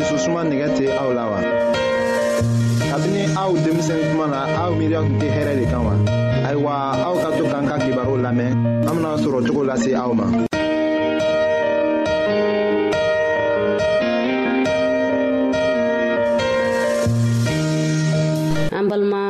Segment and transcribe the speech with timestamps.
[0.00, 1.38] dususuma nɛgɛ tɛ aw la wa.
[2.90, 5.94] kabini aw denmisɛnni kuma na aw miiriya tun tɛ hɛrɛ de kan wa.
[6.48, 6.72] ayiwa
[7.06, 8.52] aw ka to k'an ka kibaru lamɛn
[8.88, 10.26] an bena sɔrɔ cogo lase aw ma.
[18.78, 19.29] an balima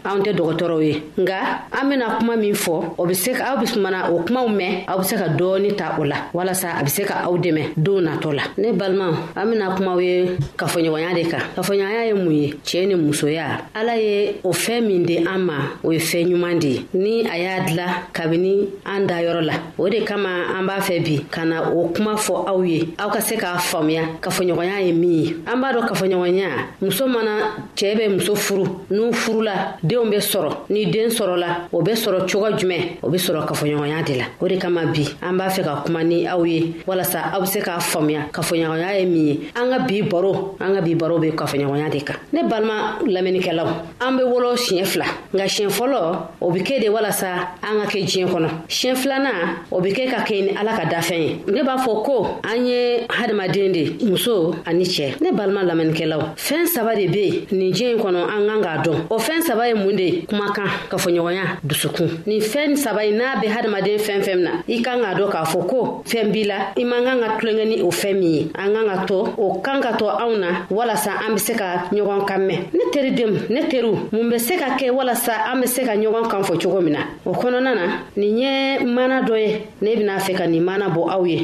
[0.07, 1.37] anw tɛ dɔgɔtɔrɔw ye nga
[1.77, 3.65] an bena kuma min fɔ o be se aw be
[4.13, 7.03] o kumaw mɛn aw be se ka dɔɔni ta o la walasa a be se
[7.03, 11.41] ka aw dɛmɛ don natɔ la ne balimaw an bena kumaw ye kafoɲɔgɔnya de kan
[11.55, 15.53] kafoɲɔgɔnya ye mun ye cɛɛ ni musoya ala ye o fɛɛn min di an ma
[15.83, 19.87] o ye fɛɛn ɲuman di ni a y'a dila kabini an da yɔrɔ la o
[19.87, 23.19] de kama an b'a fɛ bi ka na o kuma fɔ aw ye aw ka
[23.21, 26.47] se k'a faamuya kafoɲɔgɔnya ye min ye an b'a dɔn kafoɲɔgɔnya
[26.81, 31.81] muso mana cɛɛ bɛ muso furu n'u furula denw bɛ sɔrɔ ni den sɔrɔla o
[31.83, 35.37] bɛ sɔrɔ cogo jumɛn o bɛ sɔrɔ kafoɲɔgɔnya de la o de kama bi an
[35.37, 39.05] b'a fɛ ka kuma ni aw ye walasa aw bɛ se k'a faamuya kafoɲɔgɔnya ye
[39.05, 42.41] min ye an ka bi baro an ka bi baro bɛ kafoɲɔgɔnya de kan ne
[42.47, 43.67] balima lamɛnnikɛlaw
[43.99, 47.27] an bɛ wolo siɲɛ fila nka siɲɛ fɔlɔ o bɛ kɛ de walasa
[47.61, 50.85] an ka kɛ diɲɛ kɔnɔ siɲɛ filanan o bɛ kɛ ka kɛ ni ala ka
[50.89, 55.63] dafɛn ye ne b'a fɔ ko an ye hadamaden de muso ani cɛ ne balima
[55.65, 59.17] lamɛnnikɛlaw fɛn saba de bɛ yen nin diɲɛ in kɔnɔ an kan k'a dɔn o
[59.19, 63.97] fɛn saba ye mun de kumakan kafoɲɔgɔnya dusukun nin fɛn saba yi n'a bɛ hadamaden
[63.99, 67.03] fɛn fɛn na i kan ka dɔn k'a fɔ ko fɛn b'i la i man
[67.03, 69.91] kan ka tulonkɛ ni o fɛn min ye an kan ka to o kan ka
[69.97, 73.95] to anw na walasa an be se ka ɲɔgɔn kan mɛn ne teridenw ne teriw
[74.11, 76.93] mun be se ka kɛ walasa an be se ka ɲɔgɔn kan fɔ cogo min
[76.93, 80.89] na o kɔnɔna na nin ye mana dɔ ye ne bena fɛ ka nin mana
[80.89, 81.43] bɔ aw ye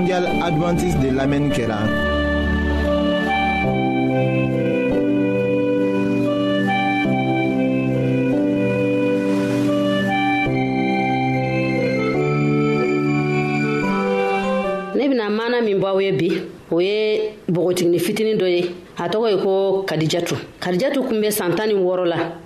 [0.00, 1.76] mondial adventiste de lamɛnni kɛra.
[15.30, 16.28] mana min b'aw ye bi
[16.72, 21.54] o ye bogotigini fitinin dɔ ye a tɔgɔ ye ko kadijatu kadijatu kun be san
[21.56, 22.18] tan ni wɔrɔ la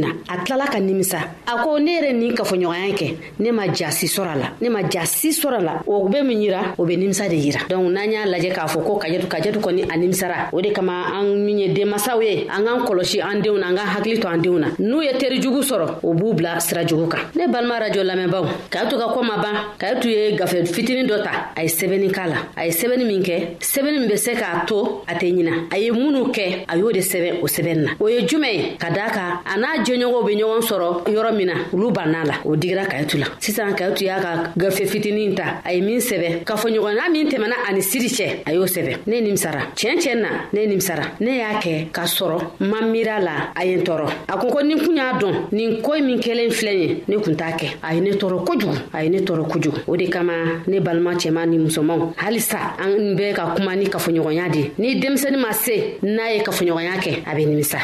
[0.00, 4.06] na a tilala ka nimisa a ko ne yɛrɛ nin kafoɲɔgɔnya kɛ ne ma jasi
[4.08, 7.34] sɔrɔ la ne ma jasi sɔrɔ la o be min yira o be nimisa de
[7.36, 10.70] yira donc n'an y'a lajɛ k'a fɔ ko kajatu kajatu kɔni a nimisara o de
[10.72, 14.20] kama an min ye denmasaw ye an k'an kɔlɔsi an denw na an k'an hakili
[14.20, 17.26] to an denw na n'u ye teri jugu sɔrɔ o b'u bila sira jugu kan
[17.34, 18.44] ne balima radio lamɛnbaw
[18.88, 22.26] tu ka ko ma ban kayatu ye gafe fitinin dɔ ta a ye sɛbɛni k'a
[22.28, 25.68] la a ye sɛbɛnni min kɛ sɛbɛnni min be se k'a to a tɛ ɲina
[25.72, 28.76] a ye minnu kɛ a y'o de sɛbɛn o sɛbɛnni na o ye jumɛn ye
[28.78, 29.08] ka daa
[29.44, 33.18] a n'a jɛɲɔgɔnw be ɲɔgɔn sɔrɔ yɔrɔ min na olu banna la o digira kayitu
[33.18, 37.10] la sisan kayitu y'a ka gafe fitinin ta a ye min sɛbɛ k'a fɔ ɲɔgɔnna
[37.10, 41.02] min tɛmɛna ani siri cɛ a y'o sɛbɛ ne nimisara tiɲɛ tiɲɛ na ne nimisara
[41.20, 44.60] ne y'a kɛ k'a sɔrɔ ma miira la a ye n tɔɔrɔ a ko ko
[44.62, 47.94] ni kun y'a dɔn nin koyi min kelen filɛ ye ne kun t'a kɛ a
[47.94, 50.32] ye ne tɔɔrɔ kojugu a ye ne tɔɔrɔ kojugu o de kama
[50.66, 55.36] ne balima cɛma ni musomanw halisa an bɛ ka kuma ni kafoɲɔgɔnya de ni denmisɛni
[55.40, 57.78] ma se n'a ye kafoɲɔgɔnya kɛ a be nimisa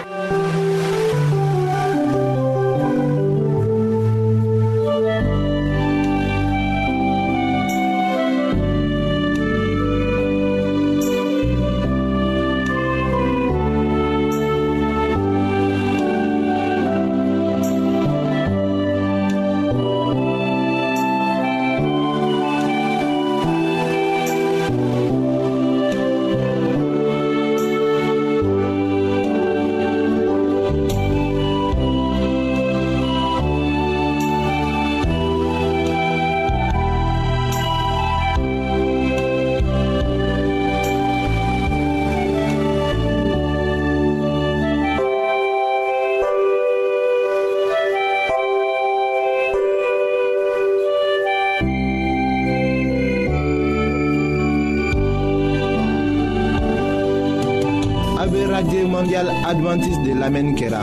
[59.73, 60.83] adventiste de lamɛnni Kera.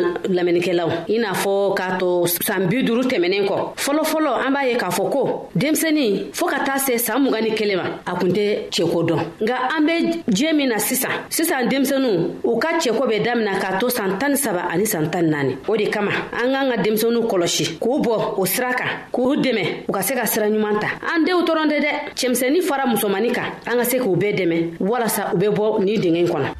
[0.00, 4.62] na lamɛnnikɛlaw i n'a fɔ k'a to saan bi duru tɛmɛnen kɔ fɔlɔfɔlɔ an b'a
[4.68, 8.12] ye k'a fɔ ko denmisɛni fɔɔ ka taa se saan mugan ni kelen ma a
[8.18, 9.92] kun tɛ cɛko dɔn nga an be
[10.32, 14.30] jiɲɛ min na sisan sisan denmisɛnu u ka cɛko bɛ damina k'a to saan tan
[14.32, 17.78] ni saba ani saan tan ni naani o de kama an k'an ka denmisɛnu kɔlɔsi
[17.78, 21.24] k'u bɔ o sira kan k'u dɛmɛ u ka se ka sira ɲuman ta an
[21.24, 25.32] deenw tɔrɔn tɛ dɛ cɛmisɛnnin fara musomani kan an ka se k'u bɛɛ dɛmɛ walasa
[25.34, 26.54] u be bɔ nin dingɛ kɔnɔ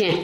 [0.00, 0.19] can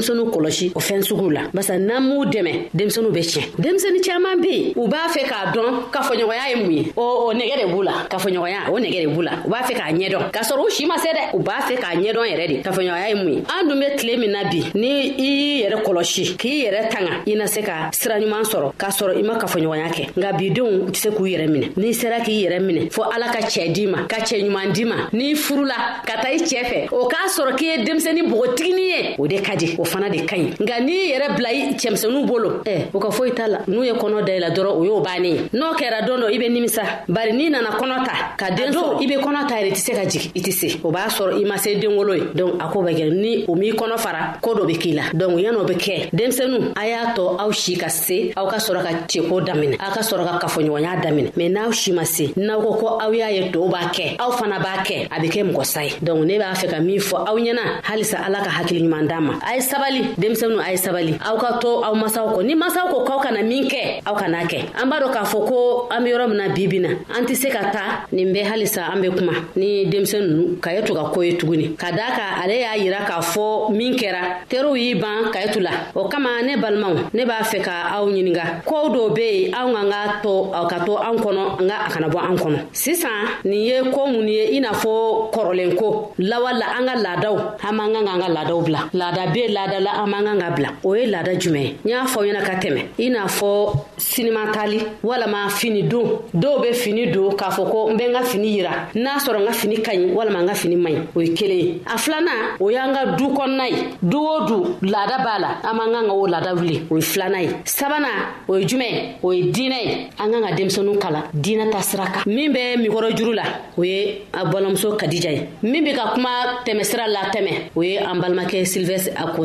[0.00, 4.40] denmisɛnninw kɔlɔsi o fɛn sugu la barisa n'an m'u dɛmɛ denmisɛnninw bɛ tiɲɛ denmisɛnnin caaman
[4.40, 7.82] be yen u b'a fɛ k'a dɔn kafoɲɔgɔnya ye mun ye o nɛgɛ de b'u
[7.84, 10.70] la kafoɲɔgɔnya o nɛgɛ de b'u la u b'a fɛ k'a ɲɛdɔn k'a sɔrɔ u
[10.70, 13.42] si ma se dɛ u b'a fɛ k'a ɲɛdɔn yɛrɛ de kafoɲɔgɔnya ye mun ye
[13.48, 14.88] an dun be tile min na bi ni
[15.18, 18.90] i y'i yɛrɛ kɔlɔsi k'i yɛrɛ tanga i na se ka sira ɲuman sɔrɔ k'a
[18.90, 22.44] sɔrɔ i ma kafoɲɔgɔnya kɛ nka bidenw tɛ se k'u yɛrɛ minɛ n'i sera k'i
[22.44, 26.00] yɛrɛ minɛ fɔ ala ka cɛɛ d'i ma ka cɛɛ ɲuman d'i ma n'i furula
[26.06, 29.38] ka taa i cɛɛ fɛ o k'a sɔrɔ k'i ye denmisɛnnin bogotiginin ye o de
[29.40, 32.98] ka di fana de ka ɲi nka n'i yɛrɛ bila i cɛmisɛnu bolo ɛ o
[32.98, 35.98] ka foyi t'a la n'u ye kɔnɔ dayɛlɛ dɔrɔn o y'o bannen ye n'o kɛra
[36.06, 39.14] dɔn dɔ i be nimisa bari n'i nana kɔnɔ ta ka den sɔrɔ i be
[39.18, 41.44] kɔnɔ ta yɛrɛ i tɛ se ka jigi i tɛ se o b'a sɔrɔ i
[41.44, 44.38] ma se den wolo ye donk a ko bɛ kɛ ni o m'i kɔnɔ fara
[44.40, 47.76] koo dɔ be k'i la donc yan'o be kɛ denmisɛnu a y'a tɔ aw si
[47.76, 51.48] ka se aw ka sɔrɔ ka ceko daminɛ aw ka sɔrɔ ka kafoɲɔgɔnya daminɛ mɛn
[51.52, 54.58] n'aw si ma se n'aw ko ko aw y'a ye tɔw b'a kɛ aw fana
[54.60, 57.34] b'a kɛ a be kɛ mɔgɔ sa ye ne b'a fɛ ka min fɔ aw
[57.38, 59.34] ɲɛna halisa ala ka hakiliɲuman d'a ma
[59.80, 63.18] sabali denmisɛnw a ye sabali aw ka to aw masaw kɔ ni masaw ko k'aw
[63.24, 66.26] kana min kɛ aw kana kɛ an b'a dɔ k'a fɔ ko an be yɔrɔ
[66.30, 69.32] mina na bibi na an tɛ se ka ta nin bɛɛ halisa an be kuma
[69.56, 72.76] ni denmisɛn nunu ka ye to ka ko ye tuguni ka daa ka ale y'a
[72.76, 76.56] yira k'a fɔ min kɛra teriw y'i ban ka ye tu la o kama ne
[76.60, 80.34] balimaw ne b'a fɛ ka aw ɲininga koow dɔ be yen anw kan ka to
[80.68, 84.28] ka to an kɔnɔ nga a kana bɔ an kɔnɔ sisan nin ye koo mun
[84.28, 88.20] ye i n'a fɔ kɔrɔlen ko lawala an ka laadaw an man kan ka an
[88.20, 91.34] ka laadaw bila laada be laada laadala an man kan ka bila o ye laada
[91.38, 96.18] jumɛn ye n y'a fɔ ɲɛna ka tɛmɛ i n'a fɔ sinimatali walama fini don
[96.34, 99.40] dɔw be fini don k'a fɔ ko n be n ka fini yira n'a sɔrɔ
[99.40, 101.82] n ka fini ka ɲi walama n ka fini man ɲi o ye kelen ye
[101.86, 105.74] a filanan o y'an ka du kɔnɔna ye du o du laada b'a la an
[105.76, 109.30] man kan ka o laada wuli o ye filanan ye sabanan o ye jumɛn o
[109.32, 113.16] ye diinɛ ye an kan ka denmisɛnu kalan diinɛ ta sira kan min bɛ mikɔrɔ
[113.16, 113.42] juru la
[113.78, 118.18] o ye a balimamuso kadija ye min be ka kuma tɛmɛsira latɛmɛ o ye an
[118.20, 119.44] balimakɛ silvɛs a ko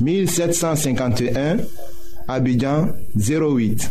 [0.00, 1.58] 1751,
[2.28, 3.90] Abidjan 08.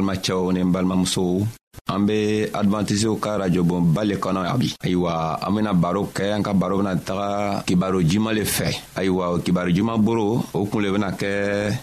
[0.00, 1.46] balimacɛw ni n balimamusow
[1.92, 6.42] an be advantisiw ka rajobonba le kɔnɔ ya bi ayiwa an bena baro kɛ an
[6.42, 10.90] ka baro bena taga kibaro juman le fɛ ayiwa kibaro juman boro o kun le
[10.92, 11.30] bena kɛ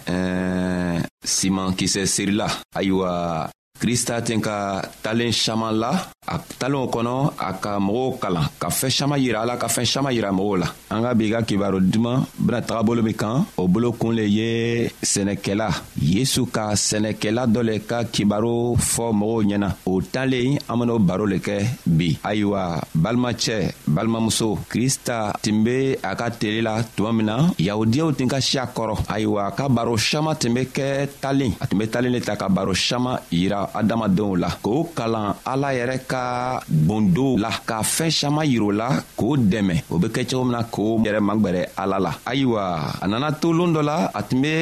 [0.06, 3.48] ɛɛ siman kisɛ serila ayiwa
[3.80, 5.92] krista ten ka talen saman la
[6.34, 7.14] a talenw kɔnɔ
[7.48, 10.66] a ka mɔgɔw kalan ka fɛɛn saman yira ala ka fɛɛn saman yira mɔgɔw la
[10.90, 14.22] an ka bi ka kibaro duman bena taga bolo min kan o bolo kun le
[14.38, 14.50] ye
[15.12, 15.68] sɛnɛkɛla
[16.00, 21.24] yesu ka sɛnɛkɛla dɔ le ka kibaro fɔ mɔgɔw ɲɛna o talen an ben'o baro
[21.26, 21.56] le kɛ
[21.86, 22.62] bi ayiwa
[22.96, 23.56] balimacɛ
[23.94, 28.58] balimamuso krista tun be a ka tele la tuma min na yahudiyaw tun ka si
[28.58, 32.10] a kɔrɔ ayiwa a ka baro saman tun be kɛ talen a tun be talen
[32.12, 37.36] le ta ka baro saman yira adamadenw la k'o kalan ala yɛrɛ ka ka bondo
[37.44, 40.98] la ka fɛɛn saman yir'o la k'o dɛmɛ o be kɛ cogo min na k'o
[41.06, 42.62] yɛrɛ magwɛrɛ ala la ayiwa
[43.02, 44.52] a nana to loon dɔ la a tun be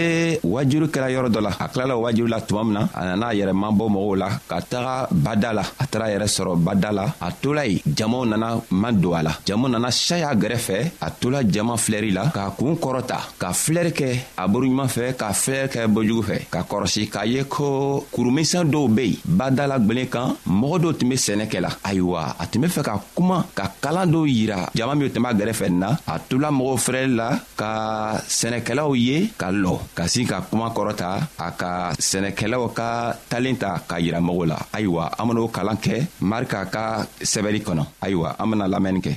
[0.45, 3.25] wajuru kɛra yɔrɔ dɔ la a kilala o wajuru la tuma min na a nana
[3.31, 4.95] a yɛrɛ mabɔ mɔgɔw la ka taga
[5.25, 9.15] bada la a taara yɛrɛ sɔrɔ bada la a tola yen jamaw nana ma don
[9.19, 13.53] a la jamaw nana saya gɛrɛfɛ a tola jama filɛri la k'a kuun kɔrɔta ka
[13.63, 14.09] filɛri kɛ
[14.43, 18.85] a boroɲuman fɛ ka filɛri kɛ bojugu fɛ ka kɔrɔsi k'a ye ko kurumisɛn dɔw
[18.97, 22.45] be yen bada la gwelen kan mɔgɔ dɔw tun be sɛnɛ fɛnɛ kɛla ayiwa a
[22.51, 25.79] tun be fɛ ka kuma ka kalan dɔw yira jama minw tun b'a gɛrɛfɛ nin
[25.81, 30.71] na a tula mɔgɔw fɛrɛli la ka sɛnɛkɛlaw ye ka lɔ ka sin ka kuma
[30.75, 35.77] kɔrɔta a ka sɛnɛkɛlaw ka talen ta k'a yira mɔgɔw la ayiwa an ben'o kalan
[35.79, 39.13] kɛ marika ka sɛbɛri kɔnɔ ayiwa an bena lamɛnni kɛ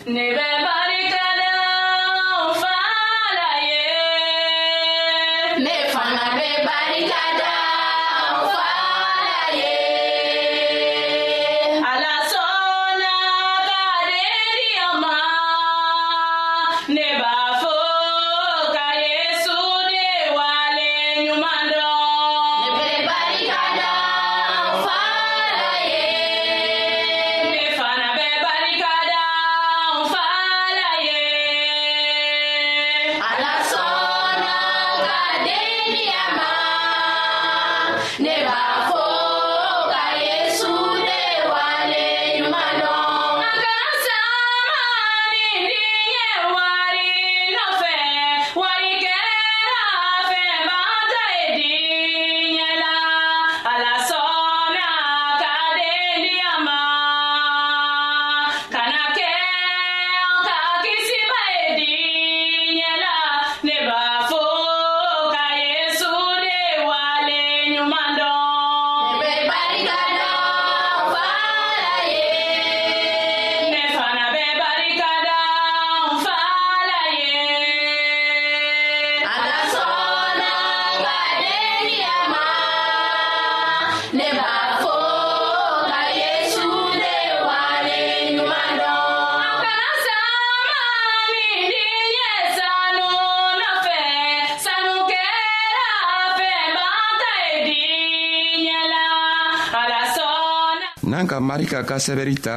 [101.09, 102.55] n'an ka marika ka sɛbɛri ta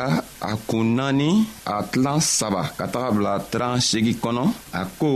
[0.50, 1.30] a kun naani
[1.64, 4.44] a tilan saba ka taga bila tran segi kɔnɔ
[4.80, 5.10] a ko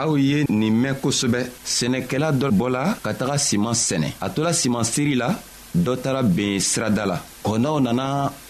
[0.00, 1.40] aw ye nin mɛn kosɛbɛ
[1.76, 5.28] sɛnɛkɛla dɔ bɔla ka taga siman sɛnɛ a tola siman siri la
[5.84, 8.06] dɔ taara ben sirada la kɔnɔw nana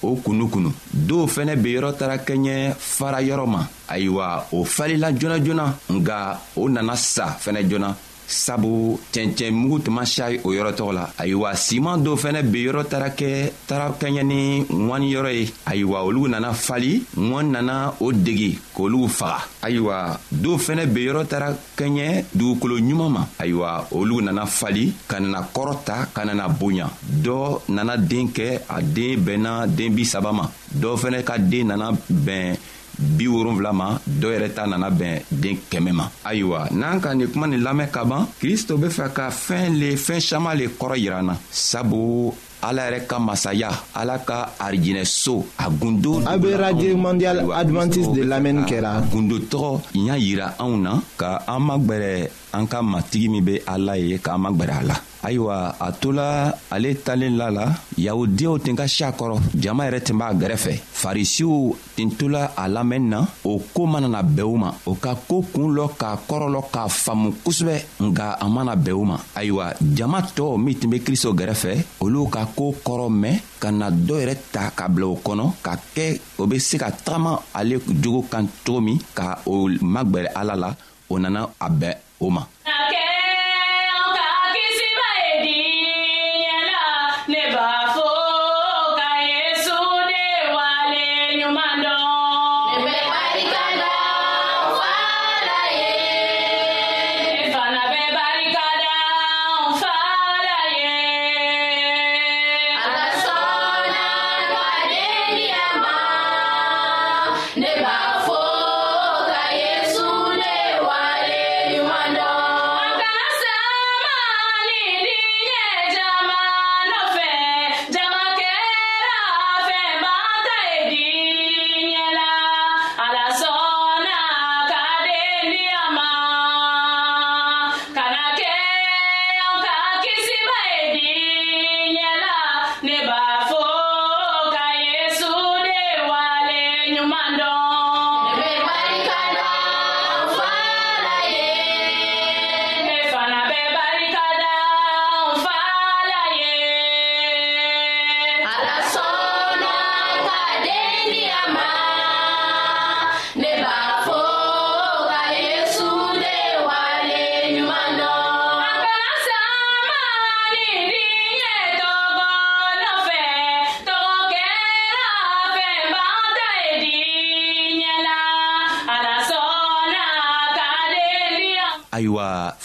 [0.09, 0.70] o kunu kunu
[1.09, 3.61] dɔw fɛnɛ benyɔrɔ taara kɛɲɛ fara yɔrɔ ma
[3.92, 5.66] ayiwa o falila joona joona
[5.98, 6.16] nga
[6.57, 7.94] o nana sa fɛnɛ joona
[8.32, 12.58] sabu cɛncɛn mugu tun ma siya o yɔrɔ tɔgɔ la ayiwa siman dɔ fɛnɛ be
[12.66, 17.94] yɔrɔ taara kɛ taara kɛɲɛ ni ŋɔni yɔrɔ ye ayiwa olu nana fali ŋɔni nana
[18.00, 23.86] o degi k'olu faga ayiwa dɔw fɛnɛ be yɔrɔ taara kɛɲɛ dugukolo ɲuman ma ayiwa
[23.92, 29.18] olu nana fali ka nana kɔrɔta ka nana bonya dɔ nana den kɛ a den
[29.24, 32.56] bɛnna den bi saba ma dɔ fɛnɛ ka den nana bɛn
[33.00, 37.28] bi wolonfila ma dɔ yɛrɛ ta nana bɛn den kɛmɛ ma ayiwa n'an ka nin
[37.32, 40.96] kuma nin lamɛn ka ban kristo be fɛ ka fɛɛn le fɛɛn saman le kɔrɔ
[41.00, 42.28] yiran na sabu
[42.62, 48.22] ala yɛrɛ ka masaya ala ka arijinɛso a gundo a be radio mondial advantiste de
[48.24, 53.44] lamɛnni kɛra gundo tɔgɔ y'a yira anw na ka an magwɛrɛ an ka matigi min
[53.44, 56.26] be ala ye k'an ma gwɛrɛ a la ayiwa a tola
[56.72, 57.64] ale talen la la
[57.98, 62.66] yahudiyaw tun ka si a kɔrɔ jama yɛrɛ tun b'a gɛrɛfɛ farisiw tun tola a
[62.68, 66.18] lamɛnni na o koo mana na bɛn u ma o ka koo kuun lɔ k'a
[66.28, 67.74] kɔrɔlɔ k'a faamu kosɛbɛ
[68.10, 72.28] nga a mana bɛn u ma ayiwa jama tɔɔw min tun be kristo gɛrɛfɛ olu
[72.30, 76.18] ka koo kɔrɔ mɛn ka na dɔ yɛrɛ ta ka bila o kɔnɔ ka kɛ
[76.38, 80.74] o be se ka tagama ale jogo kan cogo min ka o magwɛrɛ ala la
[81.10, 82.46] o nana a bɛn 乌马。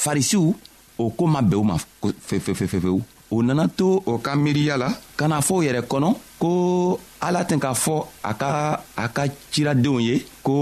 [0.05, 0.45] farisiw
[1.01, 1.75] o koo ma bɛn u ma
[2.27, 2.97] fefefefefewu
[3.33, 4.87] o nana to o ka miiriya la
[5.19, 6.09] ka na fɔ o yɛrɛ kɔnɔ
[6.41, 6.49] ko
[7.25, 7.95] ala tɛn k'a fɔ
[8.29, 8.49] a ka
[9.03, 10.13] a ka ciradenw ye
[10.45, 10.55] ko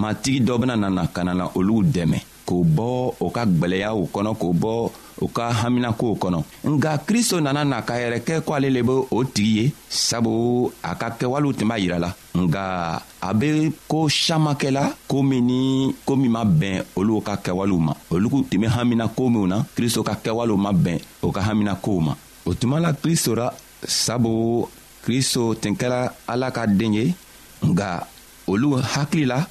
[0.00, 2.90] matigi dɔ bena nana ka na na olu dɛmɛ k'o bɔ
[3.24, 4.74] o ka gwɛlɛyaw kɔnɔ k'o bɔ
[5.20, 8.90] o ka haminakow kɔnɔ nga kristo nana na ka yɛrɛ kɛ ko ale le be
[9.10, 14.08] o tigi ye sabu a ka kɛwalew tun b'a yira la nga a be koo
[14.08, 18.58] saman kɛla koo min ni koo min ma bɛn olu ka kɛwalew ma olu tun
[18.60, 22.14] be haminakow minw na kristo ka kɛwalew ma bɛn o ka haminakow ma
[22.46, 23.50] o tuma la kristo ra
[23.86, 24.66] sabu
[25.04, 27.14] kristo tun kɛra ala ka den ye
[27.64, 28.06] nga
[28.48, 29.44] olu hakili la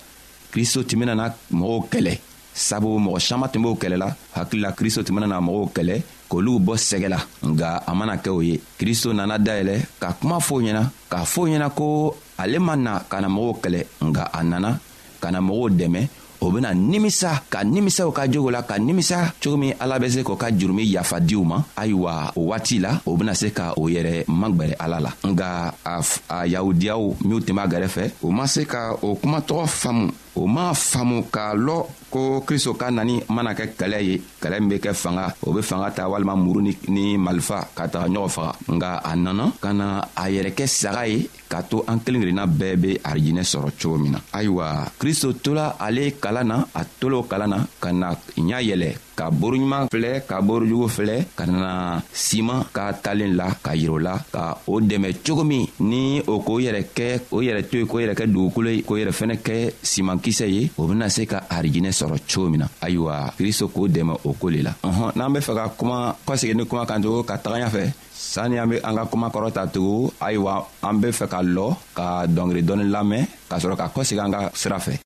[0.52, 2.18] kristo tun benana mɔgɔw kɛlɛ
[2.54, 7.08] sabu mɔgɔ saman tun b'o kɛlɛla hakilila kristo tun benana mɔgɔw kɛlɛ k'olugu bɔ sɛgɛ
[7.10, 11.26] la nga a mana kɛ o ye kristo nana dayɛlɛ ka kuma fɔo ɲɛna k'a
[11.26, 14.80] foo ɲɛna ko ale ma na ka na mɔgɔw kɛlɛ nga a nana
[15.20, 16.08] ka na mɔgɔw dɛmɛ
[16.42, 20.10] o bena nimisa ka nimisa o ka jogo la ka nimisa cogo min ala be
[20.10, 23.52] se k'o ka jurumi yafa di u ma ayiwa o waati la o bena se
[23.54, 28.32] ka o yɛrɛ magwɛrɛ ala la nga a, a yahudiyaw minw tun b'a gɛrɛfɛ u
[28.32, 31.78] ma se ka o kumatɔgɔ faamu o m'a faamu k'a lɔ
[32.12, 35.62] ko kristo ka nani mana kɛ kɛlɛ ye kɛlɛ min be kɛ fanga o be
[35.62, 39.70] fanga ta walima muru ni, ni malifa ka taga ɲɔgɔn faga nga a nana ka
[39.74, 43.70] na a yɛrɛ kɛ saga ye k'a to an kelen kelenna bɛɛ be arijinɛ sɔrɔ
[43.80, 44.68] cogo min na ayiwa
[45.00, 49.90] kristo tola ale kalan na a tol'o kalan na ka na ɲa yɛlɛ ka boroɲuman
[49.92, 51.72] filɛ ka borojugu filɛ ka na
[52.14, 56.60] siman ka talen la ka yirɛ la ka o dɛmɛ cogo min ni o k'o
[56.60, 59.56] yɛrɛ kɛ o yɛrɛ to ye k'o yɛrɛ kɛ dugukolo ye k'o yɛrɛ fɛnɛ kɛ
[59.84, 64.14] simankisɛ ye o bena se ka arijinɛ sɔrɔ cogo min na ayiwa kristo k'o dɛmɛ
[64.26, 67.24] o ko le la ɔhɔn n'an be fɛ ka kuma kɔsegi ni kuma kan tugun
[67.26, 71.08] ka taga ɲafɛ sani an be an ka kuma kɔrɔ ta tugun ayiwa an be
[71.12, 74.98] fɛ ka lɔ ka dɔngeri dɔɔni lamɛn k'a sɔrɔ ka kɔsegi an ka sira fɛ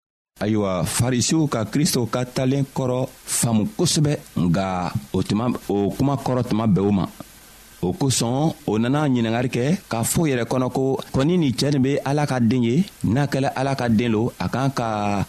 [0.43, 2.97] ayiwa farisiw ka kristo ka talen kɔrɔ
[3.39, 4.65] faamu kosɛbɛ nga
[5.17, 5.45] o tuma
[5.75, 7.05] o kuma kɔrɔ tuma bɛɛ o ma
[7.87, 11.81] o kosɔn o nana ɲiningari kɛ k'a fɔ yɛrɛ kɔnɔ ko kɔni nin cɛɛ nin
[11.85, 14.87] be ala ka den ye n'a kɛla ala ka den lo a kan ka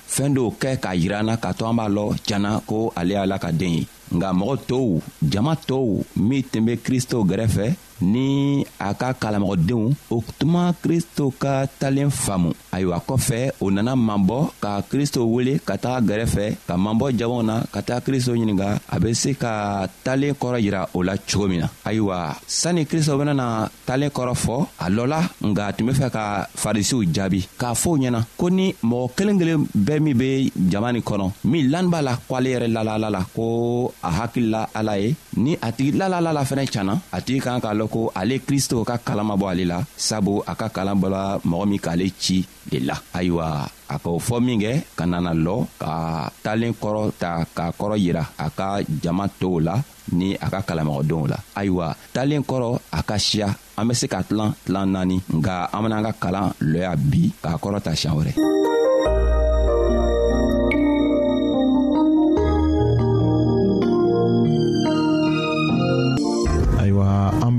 [0.09, 3.13] fɛɛn dɔw kɛ k'a yira an na k'a to an b'a lɔ janna ko ale
[3.15, 4.91] y'ala ka den ye nga mɔgɔ tɔw
[5.23, 7.67] jama tɔw min tun be kristo gɛrɛfɛ
[8.01, 14.51] ni a ka kalamɔgɔdenw o tuma kristo ka talen faamu ayiwa kɔfɛ o nana mabɔ
[14.61, 18.99] ka kristo wele ka taga gɛrɛfɛ ka mabɔ jamaw na ka taga kristo ɲininga a
[19.01, 23.69] be se ka talen kɔrɔ yira o la cogo min na ayiwa sanni kristo benana
[23.87, 28.25] talen kɔrɔ fɔ a lɔla nga tun be fɛ ka farisiw jaabi k'a fɔ ɲɛna
[28.37, 32.17] ko ni mɔgɔ kelen kelen bɛɛ min be jama ni kɔnɔ min lani b'a la
[32.29, 36.45] ko ale yɛrɛ lala ala la ko a hakilila ala ye ni a tigi la
[36.45, 39.47] fɛnɛ cana a tigi kan k'a lɔ dɔn ko ale kristo ka kalan ma bɔ
[39.47, 43.97] ale la sabu a ka kalan bɔla mɔgɔ min k'ale ci de la ayiwa a
[43.99, 45.95] k'o fɔ minkɛ ka nana lɔ ka
[46.43, 49.79] talen kɔrɔ ta k'a kɔrɔ yira a ka jama tow la
[50.13, 54.23] ni a ka kalamɔgɔdenw la ayiwa talen kɔrɔ a ka siya an be se ka
[54.27, 58.33] tilan tilan naani nga an ben'an ka kalan lɔya bi k'a kɔrɔ ta siɲan wɛrɛ